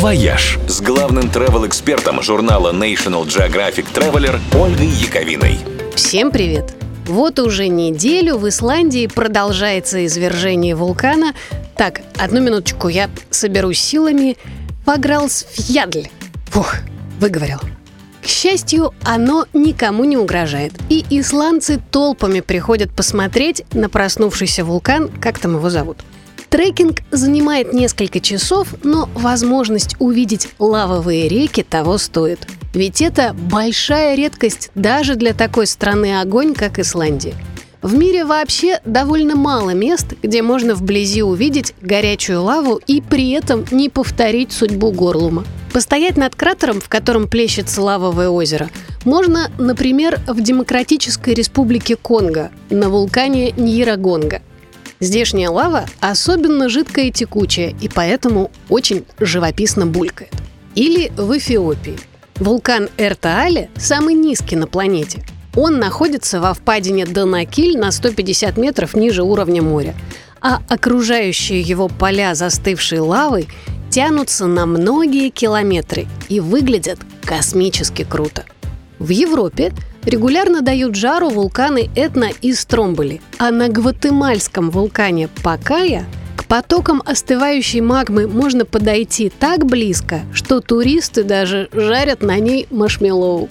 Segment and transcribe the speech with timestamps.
[0.00, 5.58] «Вояж» с главным travel-экспертом журнала National Geographic Traveler Ольгой Яковиной.
[5.94, 6.74] Всем привет!
[7.04, 11.34] Вот уже неделю в Исландии продолжается извержение вулкана.
[11.76, 14.38] Так, одну минуточку, я соберусь с силами.
[14.86, 16.08] Фаградальсфьядль.
[16.46, 16.76] Фух,
[17.18, 17.58] выговорил.
[18.22, 20.72] К счастью, оно никому не угрожает.
[20.88, 25.98] И исландцы толпами приходят посмотреть на проснувшийся вулкан, как там его зовут.
[26.50, 32.40] Трекинг занимает несколько часов, но возможность увидеть лавовые реки того стоит.
[32.74, 37.34] Ведь это большая редкость даже для такой страны огонь, как Исландия.
[37.82, 43.64] В мире вообще довольно мало мест, где можно вблизи увидеть горячую лаву и при этом
[43.70, 45.44] не повторить судьбу Горлума.
[45.72, 48.70] Постоять над кратером, в котором плещется лавовое озеро,
[49.04, 54.42] можно, например, в Демократической Республике Конго на вулкане Ньирагонга–
[55.00, 60.32] Здешняя лава особенно жидкая и текучая, и поэтому очень живописно булькает.
[60.74, 61.98] Или в Эфиопии.
[62.36, 65.24] Вулкан Эртаале самый низкий на планете.
[65.56, 69.94] Он находится во впадине Данакиль на 150 метров ниже уровня моря,
[70.40, 73.46] а окружающие его поля застывшей лавы
[73.90, 78.44] тянутся на многие километры и выглядят космически круто.
[78.98, 79.72] В Европе
[80.04, 86.06] регулярно дают жару вулканы Этна и Стромболи, а на гватемальском вулкане Пакая
[86.36, 93.48] к потокам остывающей магмы можно подойти так близко, что туристы даже жарят на ней маршмеллоу.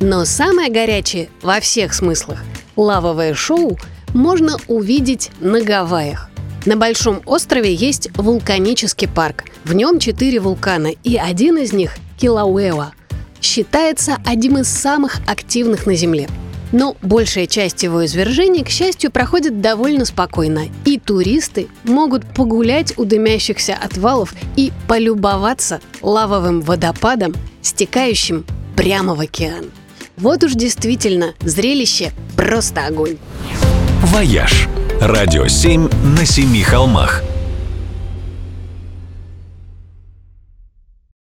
[0.00, 2.38] Но самое горячее во всех смыслах–
[2.76, 3.78] лавовое шоу
[4.14, 6.30] можно увидеть на Гавайях.
[6.66, 9.44] На Большом острове есть вулканический парк.
[9.64, 12.92] В нем четыре вулкана, и один из них– Килауэва–
[13.40, 16.28] считается одним из самых активных на Земле.
[16.72, 23.04] Но большая часть его извержений, к счастью, проходит довольно спокойно, и туристы могут погулять у
[23.04, 28.44] дымящихся отвалов и полюбоваться лавовым водопадом, стекающим
[28.76, 29.66] прямо в океан.
[30.16, 33.16] Вот уж действительно зрелище просто огонь.
[34.02, 34.68] «Вояж»–
[35.00, 37.22] радио 7 на семи холмах–